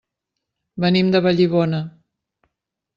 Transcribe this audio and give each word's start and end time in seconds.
Venim 0.87 1.13
de 1.17 1.23
Vallibona. 1.27 1.85